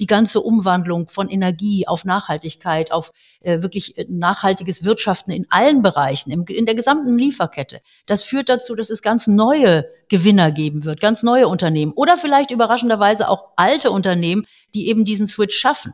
[0.00, 5.82] die ganze Umwandlung von Energie auf Nachhaltigkeit, auf äh, wirklich äh, nachhaltiges Wirtschaften in allen
[5.82, 7.80] Bereichen, im, in der gesamten Lieferkette.
[8.06, 12.50] Das führt dazu, dass es ganz neue Gewinner geben wird, ganz neue Unternehmen oder vielleicht
[12.50, 15.92] überraschenderweise auch alte Unternehmen, die eben diesen Switch schaffen.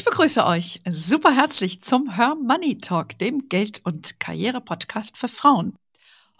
[0.00, 5.74] Ich begrüße euch super herzlich zum Her Money Talk, dem Geld- und Karriere-Podcast für Frauen.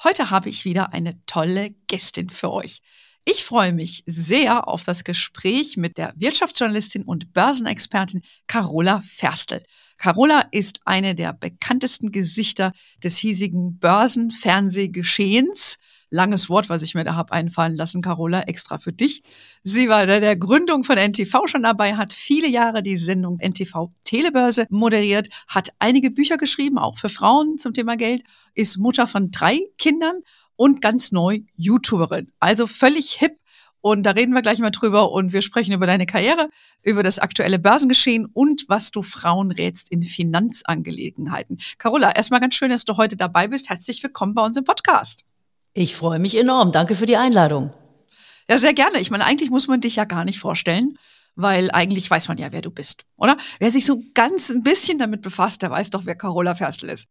[0.02, 2.80] Heute habe ich wieder eine tolle Gästin für euch.
[3.27, 9.62] Ich freue mich sehr auf das Gespräch mit der Wirtschaftsjournalistin und Börsenexpertin Carola Ferstel.
[9.98, 12.72] Carola ist eine der bekanntesten Gesichter
[13.05, 15.77] des hiesigen Börsenfernsehgeschehens
[16.10, 19.23] langes Wort, was ich mir da habe einfallen lassen, Carola, extra für dich.
[19.62, 23.91] Sie war bei der Gründung von NTV schon dabei, hat viele Jahre die Sendung NTV
[24.05, 28.23] Telebörse moderiert, hat einige Bücher geschrieben, auch für Frauen zum Thema Geld,
[28.55, 30.20] ist Mutter von drei Kindern
[30.56, 32.31] und ganz neu YouTuberin.
[32.38, 33.41] Also völlig hip
[33.83, 36.50] und da reden wir gleich mal drüber und wir sprechen über deine Karriere,
[36.83, 41.58] über das aktuelle Börsengeschehen und was du Frauen rätst in Finanzangelegenheiten.
[41.78, 43.70] Carola, erstmal ganz schön, dass du heute dabei bist.
[43.70, 45.30] Herzlich willkommen bei uns im Podcast.
[45.81, 46.73] Ich freue mich enorm.
[46.73, 47.70] Danke für die Einladung.
[48.50, 49.00] Ja, sehr gerne.
[49.00, 50.98] Ich meine, eigentlich muss man dich ja gar nicht vorstellen,
[51.37, 53.39] weil eigentlich weiß man ja, wer du bist, oder?
[53.61, 57.09] Wer sich so ganz ein bisschen damit befasst, der weiß doch, wer Carola Ferstl ist.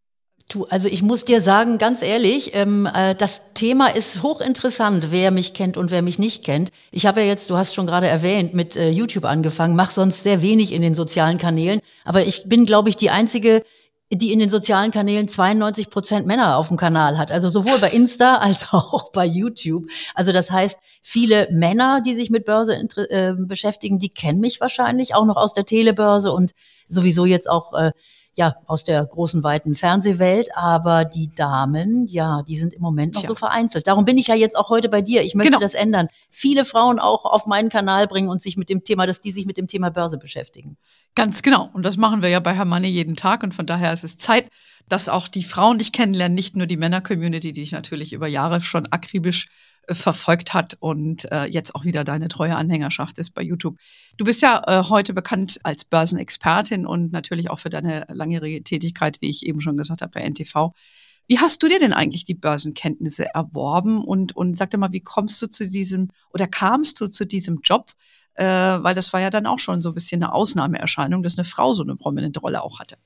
[0.49, 5.31] Du, also ich muss dir sagen, ganz ehrlich, ähm, äh, das Thema ist hochinteressant, wer
[5.31, 6.69] mich kennt und wer mich nicht kennt.
[6.91, 10.21] Ich habe ja jetzt, du hast schon gerade erwähnt, mit äh, YouTube angefangen, mache sonst
[10.21, 13.63] sehr wenig in den sozialen Kanälen, aber ich bin, glaube ich, die einzige
[14.11, 17.31] die in den sozialen Kanälen 92 Prozent Männer auf dem Kanal hat.
[17.31, 19.87] Also sowohl bei Insta als auch bei YouTube.
[20.15, 25.13] Also das heißt, viele Männer, die sich mit Börse äh, beschäftigen, die kennen mich wahrscheinlich
[25.13, 26.51] auch noch aus der Telebörse und
[26.87, 27.91] sowieso jetzt auch äh,
[28.39, 30.47] ja, aus der großen, weiten Fernsehwelt.
[30.55, 33.27] Aber die Damen, ja, die sind im Moment noch Tja.
[33.27, 33.85] so vereinzelt.
[33.85, 35.23] Darum bin ich ja jetzt auch heute bei dir.
[35.23, 35.59] Ich möchte genau.
[35.59, 36.07] das ändern.
[36.31, 39.45] Viele Frauen auch auf meinen Kanal bringen und sich mit dem Thema, dass die sich
[39.45, 40.77] mit dem Thema Börse beschäftigen.
[41.15, 41.69] Ganz genau.
[41.73, 43.43] Und das machen wir ja bei Herr Manne jeden Tag.
[43.43, 44.47] Und von daher ist es Zeit,
[44.87, 48.61] dass auch die Frauen dich kennenlernen, nicht nur die Männer-Community, die ich natürlich über Jahre
[48.61, 49.49] schon akribisch
[49.89, 53.77] verfolgt hat und äh, jetzt auch wieder deine treue Anhängerschaft ist bei YouTube.
[54.17, 59.21] Du bist ja äh, heute bekannt als Börsenexpertin und natürlich auch für deine langjährige Tätigkeit,
[59.21, 60.73] wie ich eben schon gesagt habe, bei NTV.
[61.27, 65.01] Wie hast du dir denn eigentlich die Börsenkenntnisse erworben und, und sag dir mal, wie
[65.01, 67.91] kommst du zu diesem oder kamst du zu diesem Job?
[68.33, 71.45] Äh, weil das war ja dann auch schon so ein bisschen eine Ausnahmeerscheinung, dass eine
[71.45, 72.97] Frau so eine prominente Rolle auch hatte.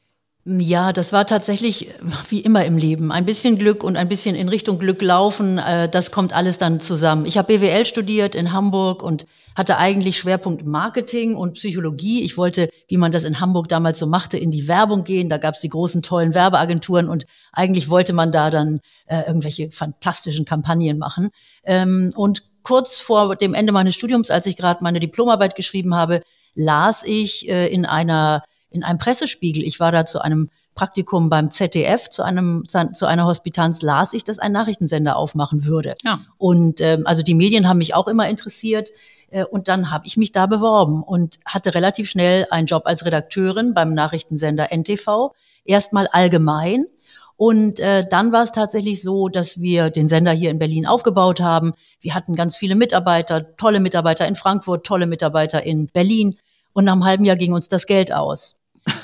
[0.45, 1.87] Ja, das war tatsächlich
[2.27, 3.13] wie immer im Leben.
[3.13, 6.81] Ein bisschen Glück und ein bisschen in Richtung Glück laufen, äh, das kommt alles dann
[6.81, 7.25] zusammen.
[7.25, 12.23] Ich habe BWL studiert in Hamburg und hatte eigentlich Schwerpunkt Marketing und Psychologie.
[12.23, 15.29] Ich wollte, wie man das in Hamburg damals so machte, in die Werbung gehen.
[15.29, 19.71] Da gab es die großen, tollen Werbeagenturen und eigentlich wollte man da dann äh, irgendwelche
[19.71, 21.29] fantastischen Kampagnen machen.
[21.63, 26.21] Ähm, und kurz vor dem Ende meines Studiums, als ich gerade meine Diplomarbeit geschrieben habe,
[26.53, 28.43] las ich äh, in einer
[28.73, 33.25] in einem Pressespiegel, ich war da zu einem Praktikum beim ZDF, zu einem zu einer
[33.25, 35.95] Hospitanz las ich, dass ein Nachrichtensender aufmachen würde.
[36.03, 36.19] Ja.
[36.37, 38.89] Und ähm, also die Medien haben mich auch immer interessiert.
[39.29, 43.05] Äh, und dann habe ich mich da beworben und hatte relativ schnell einen Job als
[43.05, 45.33] Redakteurin beim Nachrichtensender NTV.
[45.65, 46.87] Erstmal allgemein.
[47.35, 51.41] Und äh, dann war es tatsächlich so, dass wir den Sender hier in Berlin aufgebaut
[51.41, 51.73] haben.
[51.99, 56.37] Wir hatten ganz viele Mitarbeiter, tolle Mitarbeiter in Frankfurt, tolle Mitarbeiter in Berlin.
[56.73, 58.55] Und nach einem halben Jahr ging uns das Geld aus.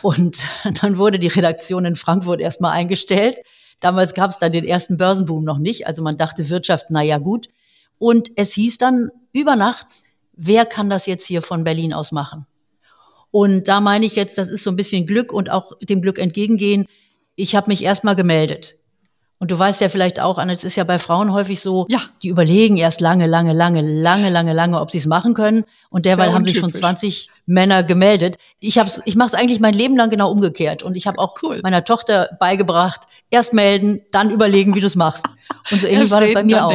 [0.01, 0.40] Und
[0.81, 3.40] dann wurde die Redaktion in Frankfurt erstmal eingestellt.
[3.79, 5.88] Damals gab es dann den ersten Börsenboom noch nicht.
[5.88, 7.47] Also man dachte Wirtschaft, na ja gut.
[7.97, 10.00] Und es hieß dann über Nacht,
[10.34, 12.45] wer kann das jetzt hier von Berlin aus machen?
[13.31, 16.18] Und da meine ich jetzt, das ist so ein bisschen Glück und auch dem Glück
[16.18, 16.85] entgegengehen.
[17.35, 18.78] Ich habe mich erstmal gemeldet.
[19.41, 22.00] Und du weißt ja vielleicht auch, Anne, es ist ja bei Frauen häufig so, ja.
[22.22, 25.63] die überlegen erst lange, lange, lange, lange, lange, lange, ob sie es machen können.
[25.89, 28.38] Und derweil haben sich schon 20 Männer gemeldet.
[28.59, 30.83] Ich hab's, ich mache es eigentlich mein Leben lang genau umgekehrt.
[30.83, 31.61] Und ich habe auch cool.
[31.63, 35.25] meiner Tochter beigebracht, erst melden, dann überlegen, wie du es machst.
[35.71, 36.74] Und so ähnlich war das bei mir auch.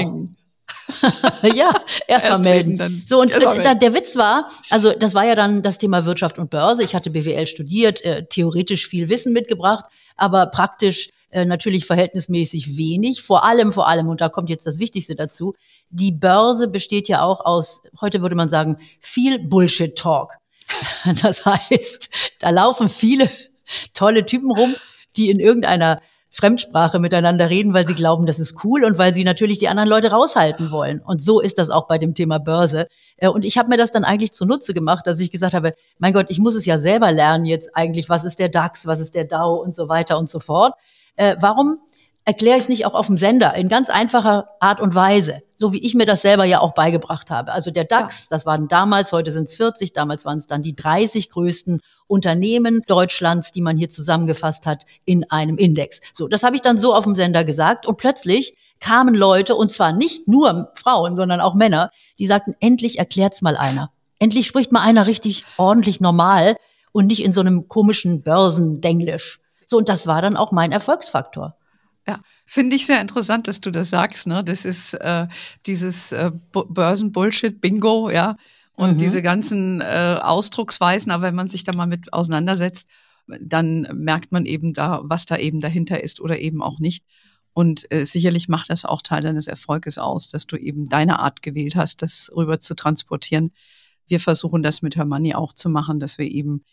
[1.54, 1.70] ja,
[2.08, 2.78] erstmal melden.
[2.78, 3.02] Dann.
[3.06, 6.48] So, und äh, der Witz war, also das war ja dann das Thema Wirtschaft und
[6.48, 6.82] Börse.
[6.82, 9.84] Ich hatte BWL studiert, äh, theoretisch viel Wissen mitgebracht,
[10.16, 13.22] aber praktisch äh, natürlich verhältnismäßig wenig.
[13.22, 15.54] Vor allem, vor allem, und da kommt jetzt das Wichtigste dazu,
[15.90, 20.32] die Börse besteht ja auch aus, heute würde man sagen, viel Bullshit-Talk.
[21.22, 22.08] Das heißt,
[22.38, 23.28] da laufen viele
[23.94, 24.74] tolle Typen rum,
[25.16, 26.00] die in irgendeiner
[26.30, 29.88] Fremdsprache miteinander reden, weil sie glauben, das ist cool und weil sie natürlich die anderen
[29.88, 31.00] Leute raushalten wollen.
[31.00, 32.86] Und so ist das auch bei dem Thema Börse.
[33.16, 36.12] Äh, und ich habe mir das dann eigentlich zunutze gemacht, dass ich gesagt habe, mein
[36.12, 39.16] Gott, ich muss es ja selber lernen jetzt eigentlich, was ist der DAX, was ist
[39.16, 40.74] der DAO und so weiter und so fort.
[41.16, 41.78] Äh, warum
[42.24, 45.72] erkläre ich es nicht auch auf dem Sender in ganz einfacher Art und Weise, so
[45.72, 47.52] wie ich mir das selber ja auch beigebracht habe.
[47.52, 50.74] Also der DAX, das waren damals, heute sind es 40, damals waren es dann die
[50.74, 56.00] 30 größten Unternehmen Deutschlands, die man hier zusammengefasst hat in einem Index.
[56.14, 59.72] So, das habe ich dann so auf dem Sender gesagt und plötzlich kamen Leute, und
[59.72, 63.90] zwar nicht nur Frauen, sondern auch Männer, die sagten, endlich erklärt's mal einer.
[64.18, 66.56] Endlich spricht mal einer richtig ordentlich normal
[66.92, 69.40] und nicht in so einem komischen Börsendenglisch.
[69.66, 71.56] So, und das war dann auch mein Erfolgsfaktor.
[72.06, 74.26] Ja, finde ich sehr interessant, dass du das sagst.
[74.26, 74.44] Ne?
[74.44, 75.26] Das ist äh,
[75.66, 78.36] dieses äh, Börsen-Bullshit-Bingo, ja.
[78.76, 78.98] Und mhm.
[78.98, 82.88] diese ganzen äh, Ausdrucksweisen, aber wenn man sich da mal mit auseinandersetzt,
[83.40, 87.04] dann merkt man eben da, was da eben dahinter ist oder eben auch nicht.
[87.54, 91.40] Und äh, sicherlich macht das auch Teil deines Erfolges aus, dass du eben deine Art
[91.40, 93.52] gewählt hast, das rüber zu transportieren.
[94.08, 96.64] Wir versuchen das mit Hermanni auch zu machen, dass wir eben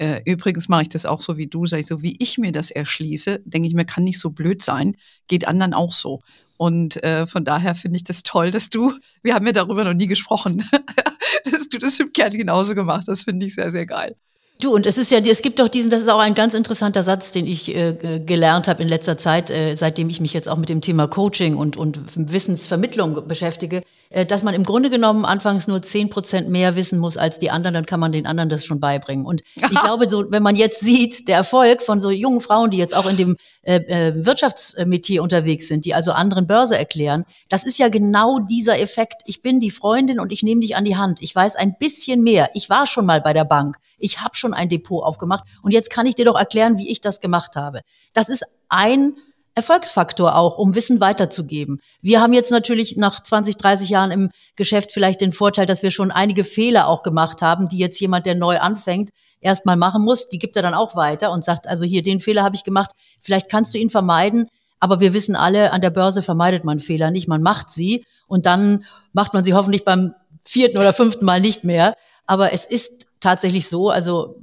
[0.00, 2.52] äh, übrigens mache ich das auch so wie du, sag ich so, wie ich mir
[2.52, 4.96] das erschließe, denke ich mir, kann nicht so blöd sein,
[5.28, 6.20] geht anderen auch so.
[6.56, 9.92] Und äh, von daher finde ich das toll, dass du, wir haben ja darüber noch
[9.92, 10.64] nie gesprochen,
[11.44, 14.16] dass du das im Kern genauso gemacht hast, finde ich sehr, sehr geil.
[14.60, 17.02] Du, und es ist ja, es gibt doch diesen, das ist auch ein ganz interessanter
[17.02, 20.58] Satz, den ich äh, gelernt habe in letzter Zeit, äh, seitdem ich mich jetzt auch
[20.58, 25.82] mit dem Thema Coaching und, und Wissensvermittlung beschäftige, dass man im Grunde genommen anfangs nur
[25.82, 28.80] zehn Prozent mehr wissen muss als die anderen, dann kann man den anderen das schon
[28.80, 29.24] beibringen.
[29.24, 32.78] Und ich glaube, so, wenn man jetzt sieht, der Erfolg von so jungen Frauen, die
[32.78, 37.64] jetzt auch in dem äh, äh, Wirtschaftsmetier unterwegs sind, die also anderen Börse erklären, das
[37.64, 39.22] ist ja genau dieser Effekt.
[39.26, 41.22] Ich bin die Freundin und ich nehme dich an die Hand.
[41.22, 42.50] Ich weiß ein bisschen mehr.
[42.54, 43.76] Ich war schon mal bei der Bank.
[43.96, 47.00] Ich habe schon ein Depot aufgemacht und jetzt kann ich dir doch erklären, wie ich
[47.00, 47.82] das gemacht habe.
[48.12, 49.14] Das ist ein
[49.60, 51.80] Erfolgsfaktor auch, um Wissen weiterzugeben.
[52.00, 55.90] Wir haben jetzt natürlich nach 20, 30 Jahren im Geschäft vielleicht den Vorteil, dass wir
[55.90, 59.10] schon einige Fehler auch gemacht haben, die jetzt jemand, der neu anfängt,
[59.40, 60.28] erstmal machen muss.
[60.28, 62.90] Die gibt er dann auch weiter und sagt, also hier, den Fehler habe ich gemacht,
[63.20, 64.48] vielleicht kannst du ihn vermeiden.
[64.78, 68.46] Aber wir wissen alle, an der Börse vermeidet man Fehler nicht, man macht sie und
[68.46, 70.14] dann macht man sie hoffentlich beim
[70.44, 71.94] vierten oder fünften Mal nicht mehr.
[72.26, 74.36] Aber es ist tatsächlich so, also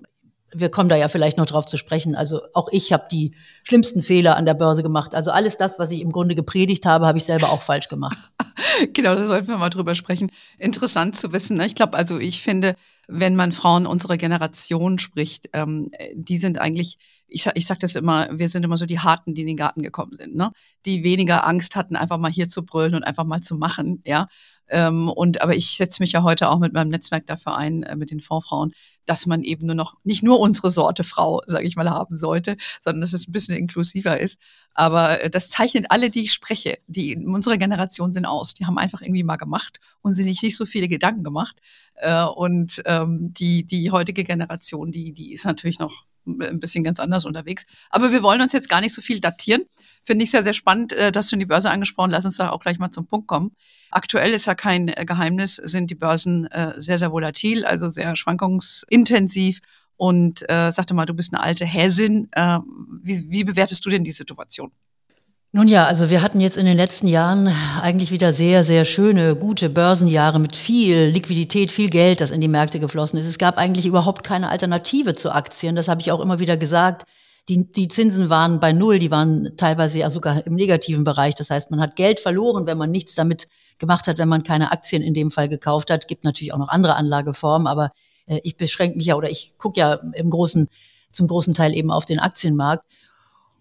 [0.54, 2.16] wir kommen da ja vielleicht noch drauf zu sprechen.
[2.16, 5.14] Also auch ich habe die schlimmsten Fehler an der Börse gemacht.
[5.14, 8.18] Also alles das, was ich im Grunde gepredigt habe, habe ich selber auch falsch gemacht.
[8.94, 10.32] genau, da sollten wir mal drüber sprechen.
[10.58, 11.58] Interessant zu wissen.
[11.58, 11.66] Ne?
[11.66, 12.76] Ich glaube, also ich finde,
[13.08, 18.28] wenn man Frauen unserer Generation spricht, ähm, die sind eigentlich, ich, ich sage das immer,
[18.32, 20.52] wir sind immer so die Harten, die in den Garten gekommen sind, ne?
[20.86, 24.28] die weniger Angst hatten, einfach mal hier zu brüllen und einfach mal zu machen, ja.
[24.70, 27.96] Ähm, und aber ich setze mich ja heute auch mit meinem Netzwerk dafür ein, äh,
[27.96, 28.74] mit den Fondsfrauen,
[29.06, 32.58] dass man eben nur noch nicht nur unsere Sorte Frau, sage ich mal, haben sollte,
[32.82, 34.40] sondern dass es ein bisschen inklusiver ist.
[34.74, 38.54] Aber äh, das zeichnet alle, die ich spreche, die in unserer Generation sind aus.
[38.54, 41.62] Die haben einfach irgendwie mal gemacht und sind nicht, nicht so viele Gedanken gemacht.
[41.96, 47.00] Äh, und ähm, die, die heutige Generation, die, die ist natürlich noch ein bisschen ganz
[47.00, 47.66] anders unterwegs.
[47.90, 49.64] Aber wir wollen uns jetzt gar nicht so viel datieren.
[50.04, 52.12] Finde ich sehr, sehr spannend, äh, dass du in die Börse angesprochen.
[52.12, 53.52] Lass uns da auch gleich mal zum Punkt kommen.
[53.92, 58.16] Aktuell ist ja kein äh, Geheimnis, sind die Börsen äh, sehr, sehr volatil, also sehr
[58.16, 59.60] schwankungsintensiv.
[59.96, 62.28] Und äh, sagte mal, du bist eine alte Häsin.
[62.32, 62.60] Äh,
[63.02, 64.72] wie, wie bewertest du denn die Situation?
[65.58, 67.52] Nun ja, also wir hatten jetzt in den letzten Jahren
[67.82, 72.48] eigentlich wieder sehr, sehr schöne, gute Börsenjahre mit viel Liquidität, viel Geld, das in die
[72.48, 73.26] Märkte geflossen ist.
[73.26, 75.76] Es gab eigentlich überhaupt keine Alternative zu Aktien.
[75.76, 77.06] Das habe ich auch immer wieder gesagt.
[77.50, 81.34] Die, die Zinsen waren bei Null, die waren teilweise ja sogar im negativen Bereich.
[81.34, 83.48] Das heißt, man hat Geld verloren, wenn man nichts damit
[83.80, 86.08] gemacht hat, wenn man keine Aktien in dem Fall gekauft hat.
[86.08, 87.94] Gibt natürlich auch noch andere Anlageformen, aber
[88.28, 90.68] äh, ich beschränke mich ja oder ich gucke ja im großen,
[91.12, 92.86] zum großen Teil eben auf den Aktienmarkt.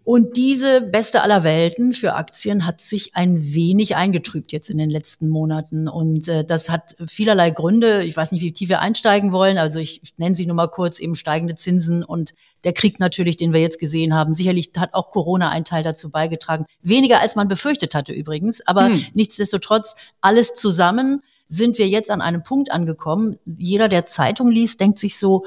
[0.07, 4.89] Und diese beste aller Welten für Aktien hat sich ein wenig eingetrübt jetzt in den
[4.89, 5.89] letzten Monaten.
[5.89, 8.05] Und äh, das hat vielerlei Gründe.
[8.05, 9.59] Ich weiß nicht, wie tief wir einsteigen wollen.
[9.59, 13.37] Also ich, ich nenne sie nur mal kurz eben steigende Zinsen und der Krieg natürlich,
[13.37, 14.37] den wir jetzt gesehen haben.
[14.37, 16.67] Sicherlich hat auch Corona einen Teil dazu beigetragen.
[16.83, 18.65] Weniger als man befürchtet hatte übrigens.
[18.65, 19.05] Aber hm.
[19.13, 23.41] nichtsdestotrotz alles zusammen sind wir jetzt an einem Punkt angekommen.
[23.45, 25.47] Jeder, der Zeitung liest, denkt sich so,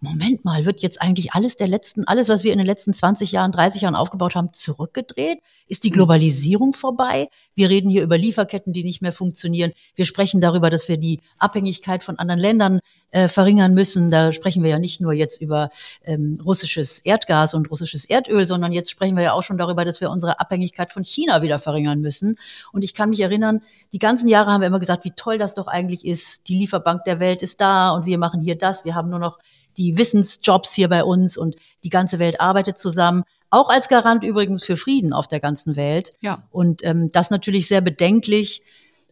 [0.00, 3.32] Moment mal, wird jetzt eigentlich alles der letzten, alles, was wir in den letzten 20
[3.32, 5.40] Jahren, 30 Jahren aufgebaut haben, zurückgedreht?
[5.66, 5.94] Ist die hm.
[5.94, 7.28] Globalisierung vorbei?
[7.60, 9.72] Wir reden hier über Lieferketten, die nicht mehr funktionieren.
[9.94, 14.10] Wir sprechen darüber, dass wir die Abhängigkeit von anderen Ländern äh, verringern müssen.
[14.10, 15.68] Da sprechen wir ja nicht nur jetzt über
[16.02, 20.00] ähm, russisches Erdgas und russisches Erdöl, sondern jetzt sprechen wir ja auch schon darüber, dass
[20.00, 22.38] wir unsere Abhängigkeit von China wieder verringern müssen.
[22.72, 23.60] Und ich kann mich erinnern,
[23.92, 26.48] die ganzen Jahre haben wir immer gesagt, wie toll das doch eigentlich ist.
[26.48, 28.86] Die Lieferbank der Welt ist da und wir machen hier das.
[28.86, 29.38] Wir haben nur noch
[29.76, 33.24] die Wissensjobs hier bei uns und die ganze Welt arbeitet zusammen.
[33.50, 36.12] Auch als Garant übrigens für Frieden auf der ganzen Welt.
[36.20, 36.44] Ja.
[36.50, 38.62] Und ähm, das natürlich sehr bedenklich,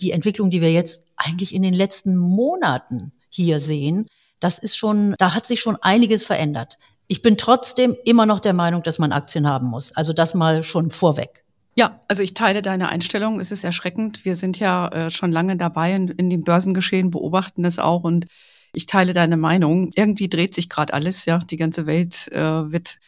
[0.00, 4.06] die Entwicklung, die wir jetzt eigentlich in den letzten Monaten hier sehen,
[4.40, 6.78] das ist schon, da hat sich schon einiges verändert.
[7.08, 9.96] Ich bin trotzdem immer noch der Meinung, dass man Aktien haben muss.
[9.96, 11.44] Also das mal schon vorweg.
[11.74, 13.40] Ja, also ich teile deine Einstellung.
[13.40, 14.24] Es ist erschreckend.
[14.24, 18.26] Wir sind ja äh, schon lange dabei in, in dem Börsengeschehen, beobachten das auch und
[18.74, 19.90] ich teile deine Meinung.
[19.94, 21.38] Irgendwie dreht sich gerade alles, ja.
[21.38, 22.98] Die ganze Welt äh, wird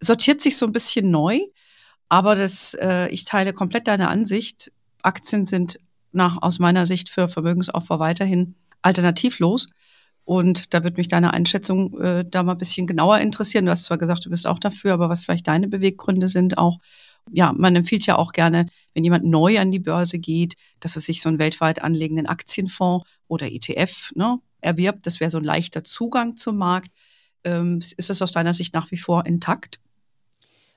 [0.00, 1.40] sortiert sich so ein bisschen neu,
[2.08, 4.72] aber das, äh, ich teile komplett deine Ansicht.
[5.02, 5.78] Aktien sind
[6.12, 9.68] nach aus meiner Sicht für Vermögensaufbau weiterhin alternativlos.
[10.24, 13.66] Und da wird mich deine Einschätzung äh, da mal ein bisschen genauer interessieren.
[13.66, 16.78] Du hast zwar gesagt, du bist auch dafür, aber was vielleicht deine Beweggründe sind auch.
[17.30, 21.06] Ja, man empfiehlt ja auch gerne, wenn jemand neu an die Börse geht, dass es
[21.06, 25.06] sich so einen weltweit anlegenden Aktienfonds oder ETF ne, erwirbt.
[25.06, 26.90] Das wäre so ein leichter Zugang zum Markt.
[27.44, 29.78] Ähm, ist das aus deiner Sicht nach wie vor intakt?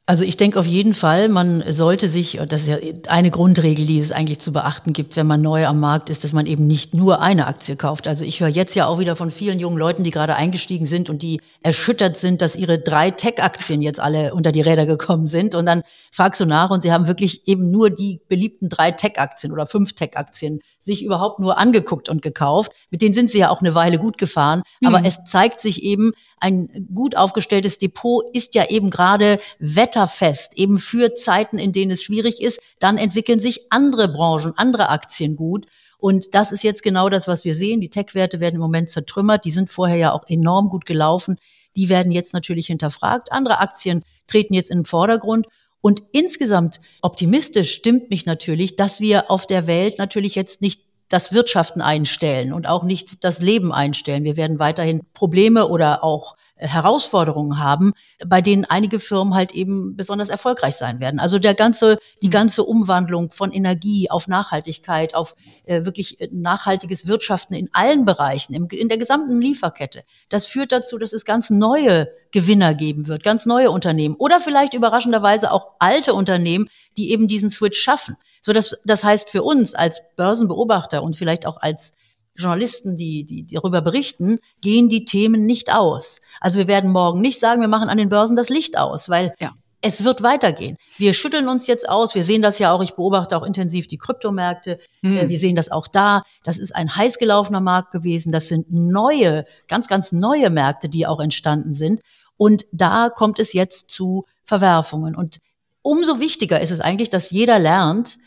[0.10, 2.78] Also ich denke auf jeden Fall, man sollte sich, das ist ja
[3.10, 6.32] eine Grundregel, die es eigentlich zu beachten gibt, wenn man neu am Markt ist, dass
[6.32, 8.08] man eben nicht nur eine Aktie kauft.
[8.08, 11.10] Also ich höre jetzt ja auch wieder von vielen jungen Leuten, die gerade eingestiegen sind
[11.10, 15.56] und die erschüttert sind, dass ihre drei Tech-Aktien jetzt alle unter die Räder gekommen sind.
[15.56, 19.52] Und dann fragst du nach und sie haben wirklich eben nur die beliebten drei Tech-Aktien
[19.52, 22.72] oder fünf Tech-Aktien sich überhaupt nur angeguckt und gekauft.
[22.92, 24.64] Mit denen sind sie ja auch eine Weile gut gefahren.
[24.80, 24.88] Mhm.
[24.88, 30.78] Aber es zeigt sich eben, ein gut aufgestelltes Depot ist ja eben gerade wetterfest, eben
[30.78, 32.60] für Zeiten, in denen es schwierig ist.
[32.80, 35.66] Dann entwickeln sich andere Branchen, andere Aktien gut.
[35.98, 37.82] Und das ist jetzt genau das, was wir sehen.
[37.82, 39.46] Die Tech-Werte werden im Moment zertrümmert.
[39.46, 41.38] Die sind vorher ja auch enorm gut gelaufen.
[41.76, 43.32] Die werden jetzt natürlich hinterfragt.
[43.32, 45.48] Andere Aktien treten jetzt in den Vordergrund.
[45.82, 51.32] Und insgesamt optimistisch stimmt mich natürlich, dass wir auf der Welt natürlich jetzt nicht das
[51.32, 54.24] Wirtschaften einstellen und auch nicht das Leben einstellen.
[54.24, 57.94] Wir werden weiterhin Probleme oder auch Herausforderungen haben,
[58.26, 61.20] bei denen einige Firmen halt eben besonders erfolgreich sein werden.
[61.20, 65.36] Also der ganze, die ganze Umwandlung von Energie auf Nachhaltigkeit, auf
[65.66, 70.98] äh, wirklich nachhaltiges Wirtschaften in allen Bereichen, im, in der gesamten Lieferkette, das führt dazu,
[70.98, 76.14] dass es ganz neue Gewinner geben wird, ganz neue Unternehmen oder vielleicht überraschenderweise auch alte
[76.14, 78.18] Unternehmen, die eben diesen Switch schaffen.
[78.48, 81.92] So dass, das heißt für uns als Börsenbeobachter und vielleicht auch als
[82.34, 86.22] Journalisten, die, die, darüber berichten, gehen die Themen nicht aus.
[86.40, 89.34] Also wir werden morgen nicht sagen, wir machen an den Börsen das Licht aus, weil
[89.42, 89.52] ja.
[89.82, 90.78] es wird weitergehen.
[90.98, 92.16] Wir schütteln uns jetzt aus.
[92.16, 92.82] Wir sehen das ja auch.
[92.82, 94.80] Ich beobachte auch intensiv die Kryptomärkte.
[95.04, 95.28] Hm.
[95.28, 96.24] Wir sehen das auch da.
[96.46, 98.32] Das ist ein heiß gelaufener Markt gewesen.
[98.32, 102.00] Das sind neue, ganz, ganz neue Märkte, die auch entstanden sind.
[102.38, 105.18] Und da kommt es jetzt zu Verwerfungen.
[105.18, 105.40] Und
[105.82, 108.20] umso wichtiger ist es eigentlich, dass jeder lernt,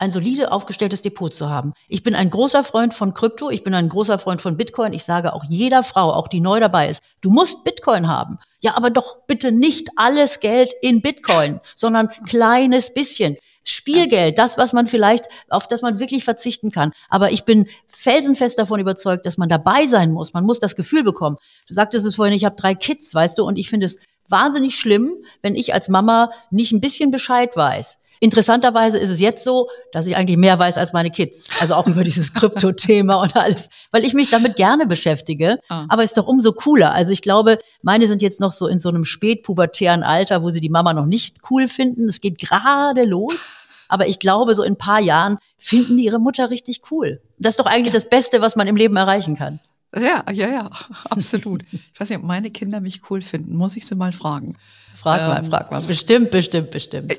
[0.00, 1.74] ein solide aufgestelltes Depot zu haben.
[1.86, 4.94] Ich bin ein großer Freund von Krypto, ich bin ein großer Freund von Bitcoin.
[4.94, 8.38] Ich sage auch jeder Frau, auch die neu dabei ist, du musst Bitcoin haben.
[8.60, 13.36] Ja, aber doch bitte nicht alles Geld in Bitcoin, sondern kleines bisschen.
[13.62, 16.92] Spielgeld, das, was man vielleicht, auf das man wirklich verzichten kann.
[17.10, 20.32] Aber ich bin felsenfest davon überzeugt, dass man dabei sein muss.
[20.32, 21.36] Man muss das Gefühl bekommen.
[21.68, 23.98] Du sagtest es vorhin, ich habe drei Kids, weißt du, und ich finde es
[24.30, 27.98] wahnsinnig schlimm, wenn ich als Mama nicht ein bisschen Bescheid weiß.
[28.22, 31.48] Interessanterweise ist es jetzt so, dass ich eigentlich mehr weiß als meine Kids.
[31.58, 35.58] Also auch über dieses Krypto-Thema und alles, weil ich mich damit gerne beschäftige.
[35.70, 35.86] Ah.
[35.88, 36.92] Aber ist doch umso cooler.
[36.92, 40.60] Also ich glaube, meine sind jetzt noch so in so einem spätpubertären Alter, wo sie
[40.60, 42.08] die Mama noch nicht cool finden.
[42.08, 43.48] Es geht gerade los.
[43.88, 47.22] Aber ich glaube, so in ein paar Jahren finden die ihre Mutter richtig cool.
[47.38, 49.60] Das ist doch eigentlich das Beste, was man im Leben erreichen kann.
[49.94, 50.70] Ja, ja, ja,
[51.10, 51.64] absolut.
[51.72, 54.56] Ich weiß nicht, ob meine Kinder mich cool finden, muss ich sie mal fragen.
[55.00, 55.80] Frag mal, ähm, frag mal.
[55.80, 57.14] Bestimmt, bestimmt, bestimmt.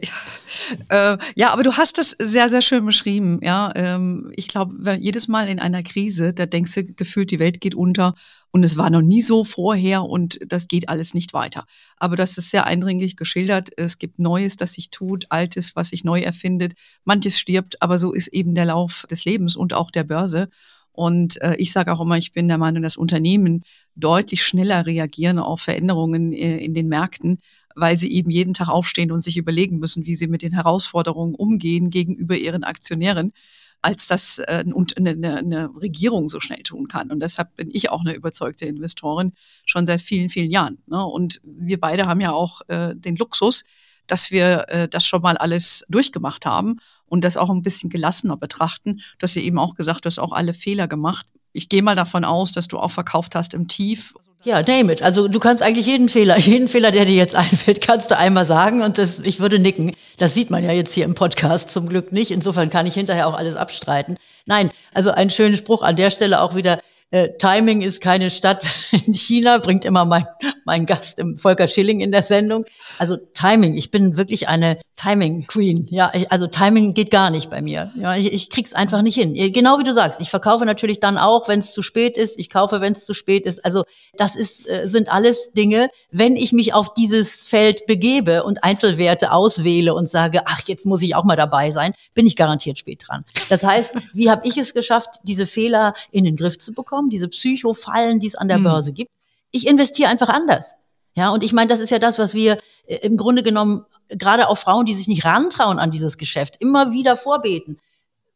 [0.90, 3.40] Äh, ja, aber du hast es sehr, sehr schön beschrieben.
[3.42, 7.62] Ja, ähm, ich glaube, jedes Mal in einer Krise, da denkst du gefühlt, die Welt
[7.62, 8.14] geht unter
[8.52, 11.64] und es war noch nie so vorher und das geht alles nicht weiter.
[11.98, 13.70] Aber das ist sehr eindringlich geschildert.
[13.78, 16.74] Es gibt Neues, das sich tut, Altes, was sich neu erfindet.
[17.06, 20.50] Manches stirbt, aber so ist eben der Lauf des Lebens und auch der Börse.
[20.94, 23.64] Und äh, ich sage auch immer, ich bin der Meinung, dass Unternehmen
[23.96, 27.40] deutlich schneller reagieren auf Veränderungen äh, in den Märkten,
[27.75, 31.36] weil sie eben jeden Tag aufstehen und sich überlegen müssen, wie sie mit den Herausforderungen
[31.36, 33.34] umgehen gegenüber ihren Aktionären,
[33.82, 34.63] als das äh,
[34.96, 37.12] eine, eine Regierung so schnell tun kann.
[37.12, 39.34] Und deshalb bin ich auch eine überzeugte Investorin
[39.66, 40.80] schon seit vielen, vielen Jahren.
[40.88, 41.04] Ne?
[41.04, 43.63] Und wir beide haben ja auch äh, den Luxus,
[44.08, 48.38] dass wir äh, das schon mal alles durchgemacht haben und das auch ein bisschen gelassener
[48.38, 49.01] betrachten.
[49.20, 51.25] Dass ihr eben auch gesagt, du hast auch alle Fehler gemacht.
[51.54, 54.13] Ich gehe mal davon aus, dass du auch verkauft hast im Tief.
[54.43, 55.03] Ja, name it.
[55.03, 58.45] Also du kannst eigentlich jeden Fehler, jeden Fehler, der dir jetzt einfällt, kannst du einmal
[58.45, 59.95] sagen und das, ich würde nicken.
[60.17, 62.31] Das sieht man ja jetzt hier im Podcast zum Glück nicht.
[62.31, 64.17] Insofern kann ich hinterher auch alles abstreiten.
[64.45, 66.79] Nein, also ein schöner Spruch an der Stelle auch wieder.
[67.12, 70.25] Äh, Timing ist keine Stadt in China, bringt immer mein,
[70.65, 72.65] mein Gast im Volker Schilling in der Sendung.
[72.98, 75.88] Also Timing, ich bin wirklich eine Timing Queen.
[75.89, 77.91] Ja, ich, also Timing geht gar nicht bei mir.
[77.96, 79.34] Ja, ich, ich krieg's einfach nicht hin.
[79.51, 82.39] Genau wie du sagst, ich verkaufe natürlich dann auch, wenn es zu spät ist.
[82.39, 83.65] Ich kaufe, wenn es zu spät ist.
[83.65, 83.84] Also
[84.15, 89.34] das ist, äh, sind alles Dinge, wenn ich mich auf dieses Feld begebe und Einzelwerte
[89.34, 93.03] auswähle und sage, ach, jetzt muss ich auch mal dabei sein, bin ich garantiert spät
[93.08, 93.25] dran.
[93.50, 97.00] Das heißt, wie habe ich es geschafft, diese Fehler in den Griff zu bekommen?
[97.01, 98.63] Plattformen, diese Psychofallen, die es an der mhm.
[98.63, 99.12] Börse gibt.
[99.51, 100.75] Ich investiere einfach anders.
[101.15, 104.48] Ja, und ich meine, das ist ja das, was wir äh, im Grunde genommen, gerade
[104.48, 107.77] auch Frauen, die sich nicht rantrauen an dieses Geschäft, immer wieder vorbeten.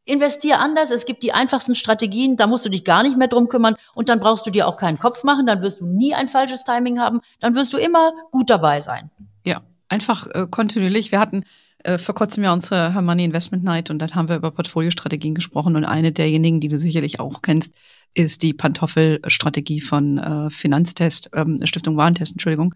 [0.08, 3.48] Investier anders, es gibt die einfachsten Strategien, da musst du dich gar nicht mehr drum
[3.48, 6.30] kümmern und dann brauchst du dir auch keinen Kopf machen, dann wirst du nie ein
[6.30, 9.10] falsches Timing haben, dann wirst du immer gut dabei sein.
[9.44, 11.12] Ja, einfach äh, kontinuierlich.
[11.12, 11.44] Wir hatten
[11.86, 15.76] äh, vor kurzem ja unsere Money Investment Night und dann haben wir über Portfoliostrategien gesprochen
[15.76, 17.74] und eine derjenigen, die du sicherlich auch kennst,
[18.14, 22.74] ist die Pantoffelstrategie von äh, Finanztest, ähm, Stiftung Warentest, Entschuldigung.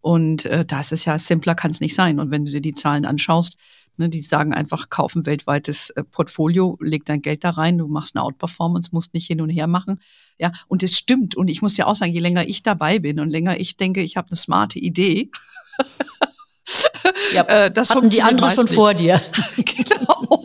[0.00, 2.18] Und äh, das ist ja simpler kann es nicht sein.
[2.20, 3.56] Und wenn du dir die Zahlen anschaust,
[3.96, 7.86] ne, die sagen einfach, kauf ein weltweites äh, Portfolio, leg dein Geld da rein, du
[7.86, 10.00] machst eine Outperformance, musst nicht hin und her machen.
[10.38, 11.36] Ja, und es stimmt.
[11.36, 14.00] Und ich muss dir auch sagen, je länger ich dabei bin und länger ich denke,
[14.00, 15.30] ich habe eine smarte Idee,
[17.34, 18.74] ja, äh, das hatten die andere schon nicht.
[18.74, 19.20] vor dir.
[19.56, 20.44] genau.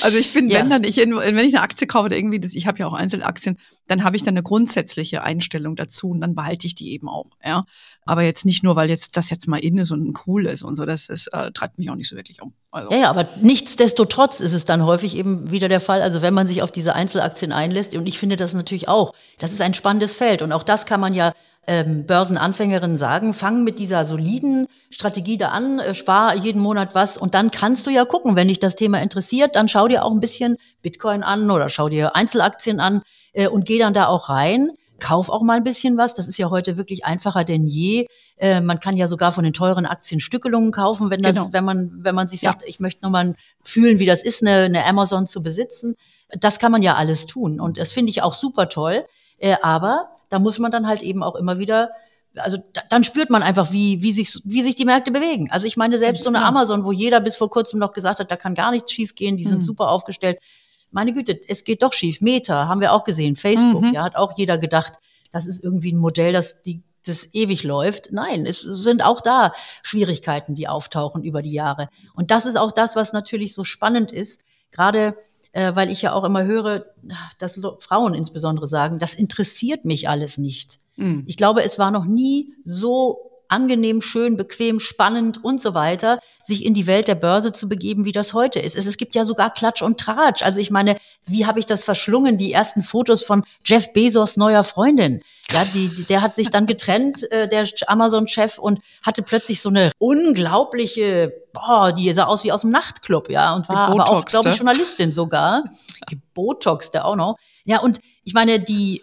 [0.00, 0.60] also ich bin, ja.
[0.60, 2.92] wenn dann ich, wenn ich eine Aktie kaufe oder irgendwie, das, ich habe ja auch
[2.92, 7.08] Einzelaktien, dann habe ich dann eine grundsätzliche Einstellung dazu und dann behalte ich die eben
[7.08, 7.26] auch.
[7.44, 7.64] Ja,
[8.06, 10.76] aber jetzt nicht nur, weil jetzt das jetzt mal in ist und cool ist und
[10.76, 12.54] so, das, das äh, treibt mich auch nicht so wirklich um.
[12.70, 12.90] Also.
[12.90, 16.02] Ja, ja, aber nichtsdestotrotz ist es dann häufig eben wieder der Fall.
[16.02, 19.52] Also wenn man sich auf diese Einzelaktien einlässt und ich finde das natürlich auch, das
[19.52, 21.32] ist ein spannendes Feld und auch das kann man ja
[21.66, 27.16] ähm, Börsenanfängerinnen sagen, fang mit dieser soliden Strategie da an, äh, spar jeden Monat was
[27.16, 30.12] und dann kannst du ja gucken, wenn dich das Thema interessiert, dann schau dir auch
[30.12, 33.02] ein bisschen Bitcoin an oder schau dir Einzelaktien an
[33.32, 34.70] äh, und geh dann da auch rein.
[35.00, 36.14] Kauf auch mal ein bisschen was.
[36.14, 38.06] Das ist ja heute wirklich einfacher denn je.
[38.36, 41.48] Äh, man kann ja sogar von den teuren Aktien Stückelungen kaufen, wenn das, genau.
[41.52, 42.68] wenn man, wenn man sich sagt, ja.
[42.68, 45.96] ich möchte nochmal fühlen, wie das ist, eine, eine Amazon zu besitzen.
[46.38, 47.60] Das kann man ja alles tun.
[47.60, 49.04] Und das finde ich auch super toll.
[49.38, 51.90] Äh, aber da muss man dann halt eben auch immer wieder
[52.36, 55.50] also da, dann spürt man einfach, wie, wie, sich, wie sich die Märkte bewegen.
[55.50, 58.30] Also ich meine, selbst so eine Amazon, wo jeder bis vor kurzem noch gesagt hat,
[58.30, 59.66] da kann gar nichts schief gehen, die sind mhm.
[59.66, 60.38] super aufgestellt.
[60.90, 62.20] Meine Güte, es geht doch schief.
[62.20, 63.94] Meta haben wir auch gesehen, Facebook, mhm.
[63.94, 64.94] ja, hat auch jeder gedacht,
[65.32, 68.12] das ist irgendwie ein Modell, das die das ewig läuft.
[68.12, 71.88] Nein, es sind auch da Schwierigkeiten, die auftauchen über die Jahre.
[72.14, 74.42] Und das ist auch das, was natürlich so spannend ist.
[74.70, 75.14] Gerade
[75.54, 76.84] äh, weil ich ja auch immer höre,
[77.38, 80.80] dass Frauen insbesondere sagen, das interessiert mich alles nicht.
[80.96, 81.22] Mhm.
[81.26, 86.64] Ich glaube, es war noch nie so angenehm, schön, bequem, spannend und so weiter, sich
[86.64, 88.76] in die Welt der Börse zu begeben, wie das heute ist.
[88.76, 90.42] Es, es gibt ja sogar Klatsch und Tratsch.
[90.42, 92.36] Also ich meine, wie habe ich das verschlungen?
[92.36, 95.22] Die ersten Fotos von Jeff Bezos neuer Freundin.
[95.52, 99.68] Ja, die, die der hat sich dann getrennt, äh, der Amazon-Chef, und hatte plötzlich so
[99.68, 104.24] eine unglaubliche, boah, die sah aus wie aus dem Nachtclub, ja, und war aber auch,
[104.24, 105.64] glaube ich, Journalistin sogar.
[106.08, 107.36] Gebotoxte auch noch.
[107.64, 109.02] Ja, und ich meine, die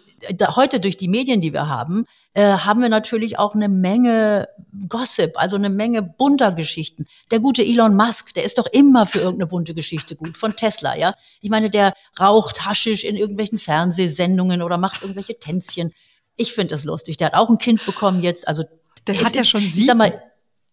[0.54, 4.48] heute durch die Medien, die wir haben, äh, haben wir natürlich auch eine Menge
[4.88, 7.06] Gossip, also eine Menge bunter Geschichten.
[7.30, 10.96] Der gute Elon Musk, der ist doch immer für irgendeine bunte Geschichte gut, von Tesla,
[10.96, 11.14] ja.
[11.40, 15.92] Ich meine, der raucht Haschisch in irgendwelchen Fernsehsendungen oder macht irgendwelche Tänzchen.
[16.36, 17.18] Ich finde das lustig.
[17.18, 18.64] Der hat auch ein Kind bekommen jetzt, also
[19.06, 19.80] der hat ja schon sieben.
[19.80, 20.22] Ich sag mal,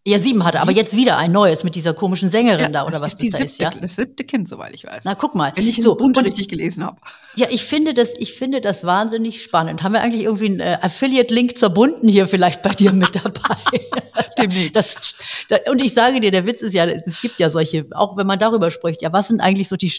[0.10, 3.00] ja, sieben hatte, aber jetzt wieder ein neues mit dieser komischen Sängerin ja, da oder
[3.02, 3.70] was ist das da siebte, ist, ja?
[3.70, 5.04] Das siebte Kind, soweit ich weiß.
[5.06, 5.52] Na, guck mal.
[5.56, 6.98] Wenn ich so Bund richtig gelesen habe.
[7.36, 9.84] Ja, ich finde das, ich finde das wahnsinnig spannend.
[9.84, 13.58] Haben wir eigentlich irgendwie einen äh, Affiliate-Link zur Bunden hier vielleicht bei dir mit dabei?
[14.38, 14.76] Demnächst.
[14.76, 15.16] Das,
[15.50, 18.28] da, und ich sage dir, der Witz ist ja, es gibt ja solche, auch wenn
[18.28, 19.90] man darüber spricht, ja, was sind eigentlich so die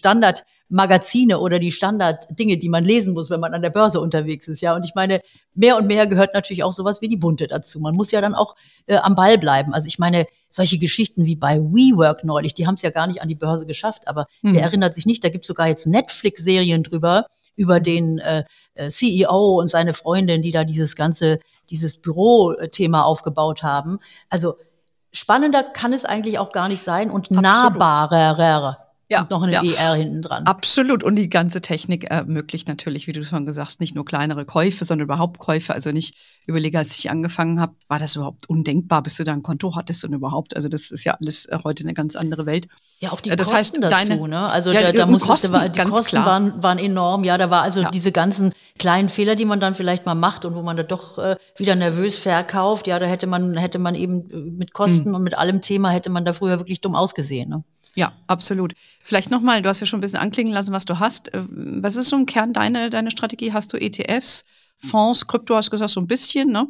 [0.70, 4.61] Standardmagazine oder die Standarddinge, die man lesen muss, wenn man an der Börse unterwegs ist,
[4.61, 4.74] ja?
[4.74, 5.20] Und ich meine,
[5.54, 7.80] mehr und mehr gehört natürlich auch sowas wie die Bunte dazu.
[7.80, 8.54] Man muss ja dann auch
[8.87, 9.74] äh, am Ball bleiben.
[9.74, 13.20] Also ich meine, solche Geschichten wie bei WeWork neulich, die haben es ja gar nicht
[13.22, 14.54] an die Börse geschafft, aber mhm.
[14.54, 18.88] wer erinnert sich nicht, da gibt es sogar jetzt Netflix-Serien drüber, über den äh, äh
[18.88, 23.98] CEO und seine Freundin, die da dieses ganze, dieses Büro-Thema aufgebaut haben.
[24.28, 24.54] Also
[25.12, 27.42] spannender kann es eigentlich auch gar nicht sein und Absolut.
[27.42, 29.62] nahbarer ja, und noch eine ja.
[29.62, 30.44] ER hinten dran.
[30.44, 31.03] Absolut.
[31.03, 34.85] Und die ganze Technik ermöglicht natürlich, wie du schon gesagt hast, nicht nur kleinere Käufe,
[34.85, 35.75] sondern überhaupt Käufe.
[35.75, 36.14] Also nicht
[36.46, 40.05] überlege, als ich angefangen habe, war das überhaupt undenkbar, bis du da ein Konto hattest
[40.05, 40.55] und überhaupt.
[40.55, 42.68] Also das ist ja alles äh, heute eine ganz andere Welt.
[43.01, 44.49] Ja, auch die das Kosten heißt, dazu, ne?
[44.49, 47.25] Also ja, da, da musste, Kosten, da die Kosten waren, waren enorm.
[47.25, 47.90] Ja, da war also ja.
[47.90, 51.18] diese ganzen kleinen Fehler, die man dann vielleicht mal macht und wo man da doch
[51.18, 52.87] äh, wieder nervös verkauft.
[52.87, 55.14] Ja, da hätte man, hätte man eben mit Kosten hm.
[55.16, 57.51] und mit allem Thema hätte man da früher wirklich dumm ausgesehen.
[57.51, 57.64] Ne?
[57.96, 58.74] Ja, absolut.
[59.03, 61.33] Vielleicht nochmal, du hast ja schon ein bisschen anklingen lassen, was du hast.
[61.35, 63.53] Äh, was ist so im Kern deine, deine Strategie?
[63.53, 64.44] Hast du ETFs,
[64.79, 66.68] Fonds, Krypto, hast du gesagt, so ein bisschen, ne?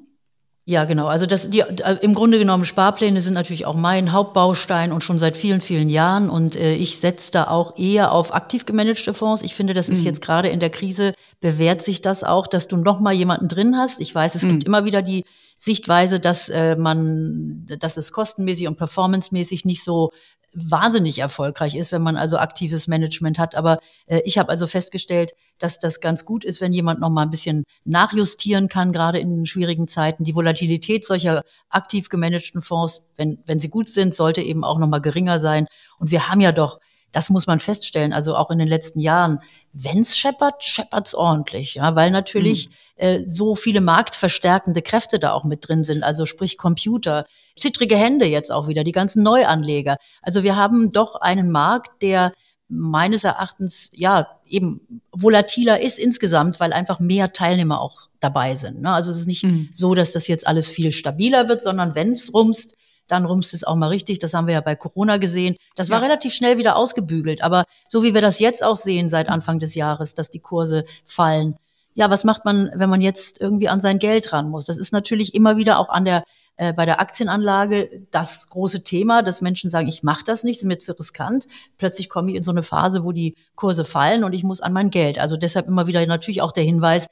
[0.67, 1.07] Ja, genau.
[1.07, 5.19] Also das, die, äh, im Grunde genommen Sparpläne sind natürlich auch mein Hauptbaustein und schon
[5.19, 6.31] seit vielen, vielen Jahren.
[6.31, 9.43] Und äh, ich setze da auch eher auf aktiv gemanagte Fonds.
[9.43, 10.05] Ich finde, das ist mhm.
[10.05, 13.77] jetzt gerade in der Krise bewährt sich das auch, dass du noch mal jemanden drin
[13.77, 14.01] hast.
[14.01, 14.49] Ich weiß, es mhm.
[14.49, 15.25] gibt immer wieder die
[15.63, 20.11] Sichtweise, dass äh, man, dass es kostenmäßig und performancemäßig nicht so
[20.55, 23.55] wahnsinnig erfolgreich ist, wenn man also aktives Management hat.
[23.55, 27.23] Aber äh, ich habe also festgestellt, dass das ganz gut ist, wenn jemand noch mal
[27.23, 30.25] ein bisschen nachjustieren kann, gerade in schwierigen Zeiten.
[30.25, 34.89] Die Volatilität solcher aktiv gemanagten Fonds, wenn, wenn sie gut sind, sollte eben auch noch
[34.89, 35.67] mal geringer sein.
[35.99, 36.81] Und wir haben ja doch
[37.13, 38.13] das muss man feststellen.
[38.13, 39.41] Also auch in den letzten Jahren,
[39.73, 42.73] wenn's scheppert, scheppert's ordentlich, ja, weil natürlich mhm.
[42.97, 46.03] äh, so viele marktverstärkende Kräfte da auch mit drin sind.
[46.03, 49.97] Also sprich Computer, zittrige Hände jetzt auch wieder, die ganzen Neuanleger.
[50.23, 52.33] Also wir haben doch einen Markt, der
[52.69, 58.81] meines Erachtens ja eben volatiler ist insgesamt, weil einfach mehr Teilnehmer auch dabei sind.
[58.81, 58.91] Ne?
[58.91, 59.71] Also es ist nicht mhm.
[59.75, 62.77] so, dass das jetzt alles viel stabiler wird, sondern wenn's rumst,
[63.11, 64.19] dann rumst es auch mal richtig.
[64.19, 65.57] Das haben wir ja bei Corona gesehen.
[65.77, 66.05] Das war ja.
[66.07, 67.43] relativ schnell wieder ausgebügelt.
[67.43, 70.85] Aber so wie wir das jetzt auch sehen seit Anfang des Jahres, dass die Kurse
[71.05, 71.57] fallen.
[71.95, 74.65] Ja, was macht man, wenn man jetzt irgendwie an sein Geld ran muss?
[74.65, 76.25] Das ist natürlich immer wieder auch an der
[76.61, 80.67] äh, bei der Aktienanlage das große Thema, dass Menschen sagen, ich mache das nicht, ist
[80.67, 81.49] mir zu riskant.
[81.79, 84.75] Plötzlich komme ich in so eine Phase, wo die Kurse fallen und ich muss an
[84.75, 85.19] mein Geld.
[85.19, 87.07] Also deshalb immer wieder natürlich auch der Hinweis,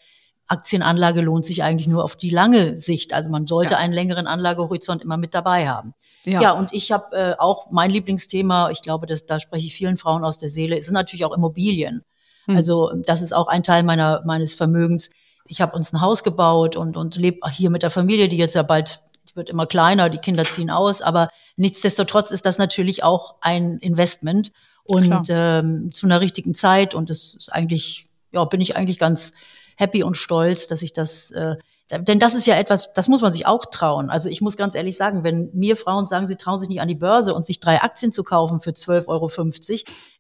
[0.49, 3.13] Aktienanlage lohnt sich eigentlich nur auf die lange Sicht.
[3.15, 3.79] Also man sollte ja.
[3.79, 5.95] einen längeren Anlagehorizont immer mit dabei haben.
[6.25, 9.75] Ja, ja und ich habe äh, auch mein Lieblingsthema, ich glaube, dass, da spreche ich
[9.75, 12.03] vielen Frauen aus der Seele, sind natürlich auch Immobilien.
[12.47, 12.57] Hm.
[12.57, 15.11] Also das ist auch ein Teil meiner, meines Vermögens.
[15.47, 18.55] Ich habe uns ein Haus gebaut und, und lebe hier mit der Familie, die jetzt
[18.55, 19.03] ja bald
[19.35, 24.53] wird immer kleiner, die Kinder ziehen aus, aber nichtsdestotrotz ist das natürlich auch ein Investment
[24.85, 29.33] und ähm, zu einer richtigen Zeit und das ist eigentlich, ja, bin ich eigentlich ganz
[29.79, 31.57] happy und stolz, dass ich das, äh,
[31.91, 34.11] denn das ist ja etwas, das muss man sich auch trauen.
[34.11, 36.89] Also ich muss ganz ehrlich sagen, wenn mir Frauen sagen, sie trauen sich nicht an
[36.89, 39.31] die Börse und sich drei Aktien zu kaufen für 12,50 Euro,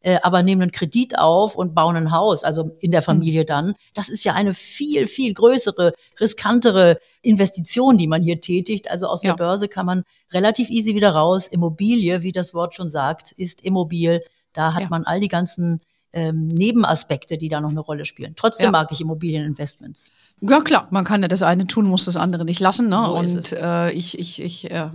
[0.00, 3.74] äh, aber nehmen einen Kredit auf und bauen ein Haus, also in der Familie dann,
[3.94, 8.90] das ist ja eine viel, viel größere, riskantere Investition, die man hier tätigt.
[8.90, 9.32] Also aus ja.
[9.32, 11.48] der Börse kann man relativ easy wieder raus.
[11.48, 14.22] Immobilie, wie das Wort schon sagt, ist immobil.
[14.52, 14.88] Da hat ja.
[14.88, 15.80] man all die ganzen
[16.12, 18.32] ähm, Nebenaspekte, die da noch eine Rolle spielen.
[18.34, 18.70] Trotzdem ja.
[18.70, 20.10] mag ich Immobilieninvestments.
[20.40, 22.88] Ja klar, man kann ja das eine tun, muss das andere nicht lassen.
[22.88, 23.02] Ne?
[23.06, 24.90] So und äh, ich, ich, ich äh,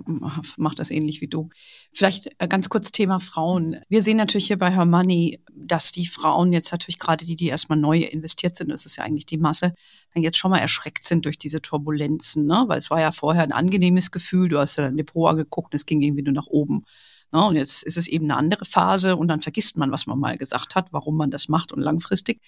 [0.58, 1.50] mache das ähnlich wie du.
[1.92, 3.78] Vielleicht äh, ganz kurz Thema Frauen.
[3.90, 7.48] Wir sehen natürlich hier bei Her Money, dass die Frauen jetzt natürlich gerade die, die
[7.48, 9.76] erstmal neu investiert sind, das ist ja eigentlich die Masse,
[10.14, 12.46] dann jetzt schon mal erschreckt sind durch diese Turbulenzen.
[12.48, 12.64] Ne?
[12.68, 15.86] Weil es war ja vorher ein angenehmes Gefühl, du hast ja dein Depot angeguckt, es
[15.86, 16.86] ging irgendwie nur nach oben.
[17.34, 17.44] Ne?
[17.44, 20.38] Und jetzt ist es eben eine andere Phase und dann vergisst man, was man mal
[20.38, 22.40] gesagt hat, warum man das macht und langfristig.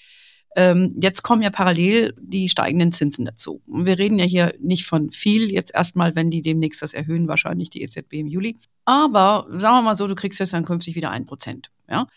[0.55, 3.61] Ähm, jetzt kommen ja parallel die steigenden Zinsen dazu.
[3.67, 7.27] Und wir reden ja hier nicht von viel, jetzt erstmal, wenn die demnächst das erhöhen,
[7.27, 8.57] wahrscheinlich die EZB im Juli.
[8.85, 11.71] Aber sagen wir mal so, du kriegst jetzt dann künftig wieder ein Prozent.
[11.89, 12.07] Ja?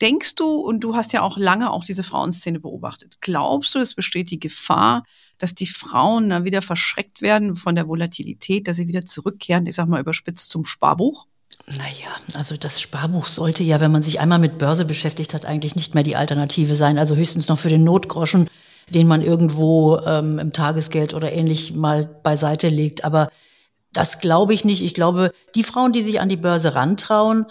[0.00, 3.94] Denkst du, und du hast ja auch lange auch diese Frauenszene beobachtet, glaubst du, es
[3.94, 5.04] besteht die Gefahr,
[5.38, 9.76] dass die Frauen da wieder verschreckt werden von der Volatilität, dass sie wieder zurückkehren, ich
[9.76, 11.26] sag mal überspitzt zum Sparbuch?
[11.66, 15.76] Naja, also das Sparbuch sollte ja, wenn man sich einmal mit Börse beschäftigt hat, eigentlich
[15.76, 16.98] nicht mehr die Alternative sein.
[16.98, 18.50] Also höchstens noch für den Notgroschen,
[18.90, 23.04] den man irgendwo ähm, im Tagesgeld oder ähnlich mal beiseite legt.
[23.04, 23.30] Aber
[23.94, 24.82] das glaube ich nicht.
[24.82, 27.46] Ich glaube, die Frauen, die sich an die Börse rantrauen,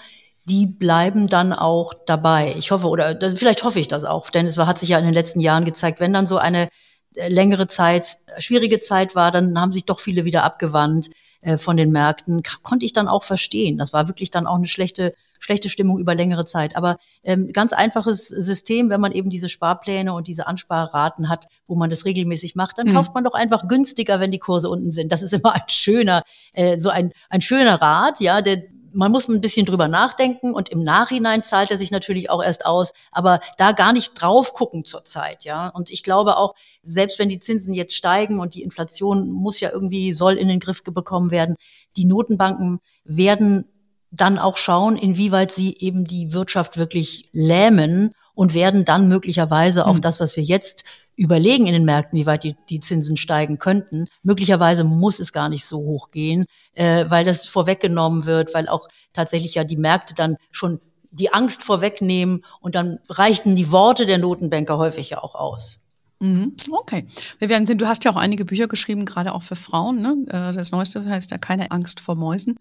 [0.46, 2.54] die bleiben dann auch dabei.
[2.60, 5.06] Ich hoffe, oder das, vielleicht hoffe ich das auch, denn es hat sich ja in
[5.06, 6.70] den letzten Jahren gezeigt, wenn dann so eine
[7.16, 11.10] äh, längere Zeit, schwierige Zeit war, dann haben sich doch viele wieder abgewandt.
[11.44, 13.78] Äh, von den Märkten, konnte ich dann auch verstehen.
[13.78, 16.78] Das war wirklich dann auch eine schlechte schlechte Stimmung über längere Zeit.
[16.78, 21.76] Aber ähm, ganz einfaches System, wenn man eben diese Sparpläne und diese Ansparraten hat, wo
[21.76, 22.94] man das regelmäßig macht, dann mhm.
[22.94, 25.12] kauft man doch einfach günstiger, wenn die Kurse unten sind.
[25.12, 29.28] Das ist immer ein schöner, äh, so ein, ein schöner Rat, ja, der man muss
[29.28, 33.40] ein bisschen drüber nachdenken und im Nachhinein zahlt er sich natürlich auch erst aus, aber
[33.58, 35.70] da gar nicht drauf gucken zurzeit, ja.
[35.70, 39.72] Und ich glaube auch, selbst wenn die Zinsen jetzt steigen und die Inflation muss ja
[39.72, 41.56] irgendwie, soll in den Griff bekommen werden,
[41.98, 43.66] die Notenbanken werden
[44.12, 49.96] dann auch schauen, inwieweit sie eben die Wirtschaft wirklich lähmen und werden dann möglicherweise auch
[49.96, 50.02] hm.
[50.02, 50.84] das, was wir jetzt
[51.16, 54.06] überlegen in den Märkten, wie weit die, die Zinsen steigen könnten.
[54.24, 58.88] Möglicherweise muss es gar nicht so hoch gehen, äh, weil das vorweggenommen wird, weil auch
[59.14, 60.80] tatsächlich ja die Märkte dann schon
[61.12, 65.80] die Angst vorwegnehmen und dann reichten die Worte der Notenbanker häufig ja auch aus.
[66.20, 66.56] Mhm.
[66.72, 67.08] Okay.
[67.38, 70.02] Wir werden sehen, du hast ja auch einige Bücher geschrieben, gerade auch für Frauen.
[70.02, 70.16] Ne?
[70.28, 72.60] Äh, das neueste heißt ja Keine Angst vor Mäusen.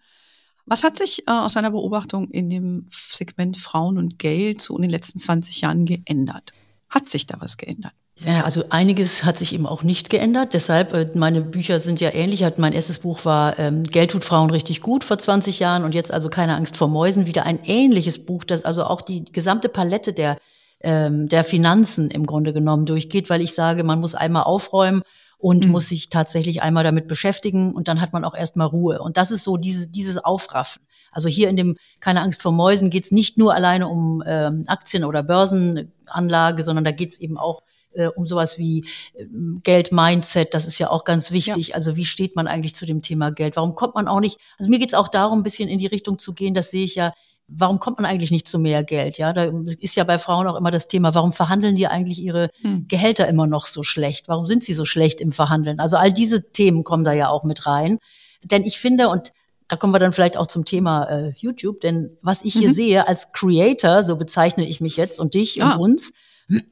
[0.66, 4.82] Was hat sich äh, aus deiner Beobachtung in dem Segment Frauen und Geld so in
[4.82, 6.52] den letzten 20 Jahren geändert?
[6.88, 7.94] Hat sich da was geändert?
[8.24, 10.54] Ja, also einiges hat sich eben auch nicht geändert.
[10.54, 12.44] Deshalb, äh, meine Bücher sind ja ähnlich.
[12.56, 16.12] Mein erstes Buch war ähm, Geld tut Frauen richtig gut vor 20 Jahren und jetzt
[16.12, 17.26] also keine Angst vor Mäusen.
[17.26, 20.38] Wieder ein ähnliches Buch, das also auch die gesamte Palette der,
[20.80, 25.02] ähm, der Finanzen im Grunde genommen durchgeht, weil ich sage, man muss einmal aufräumen
[25.38, 25.72] und mhm.
[25.72, 29.02] muss sich tatsächlich einmal damit beschäftigen und dann hat man auch erstmal Ruhe.
[29.02, 30.82] Und das ist so dieses, dieses Aufraffen.
[31.11, 34.62] Also hier in dem Keine Angst vor Mäusen geht es nicht nur alleine um ähm,
[34.68, 37.62] Aktien oder Börsenanlage, sondern da geht es eben auch
[37.94, 39.26] äh, um sowas wie äh,
[39.62, 41.68] Geld-Mindset, das ist ja auch ganz wichtig.
[41.68, 41.74] Ja.
[41.74, 43.57] Also wie steht man eigentlich zu dem Thema Geld?
[43.57, 45.87] Warum kommt man auch nicht, also mir geht es auch darum, ein bisschen in die
[45.87, 47.12] Richtung zu gehen, das sehe ich ja,
[47.48, 49.18] warum kommt man eigentlich nicht zu mehr Geld?
[49.18, 49.50] Ja, da
[49.81, 52.87] ist ja bei Frauen auch immer das Thema, warum verhandeln die eigentlich ihre hm.
[52.88, 54.28] Gehälter immer noch so schlecht?
[54.28, 55.78] Warum sind sie so schlecht im Verhandeln?
[55.78, 57.98] Also all diese Themen kommen da ja auch mit rein.
[58.44, 59.33] Denn ich finde, und
[59.68, 62.74] da kommen wir dann vielleicht auch zum Thema äh, YouTube, denn was ich hier mhm.
[62.74, 65.74] sehe als Creator, so bezeichne ich mich jetzt und dich ah.
[65.74, 66.12] und uns,